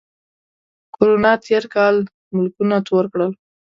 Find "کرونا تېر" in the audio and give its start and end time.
0.95-1.63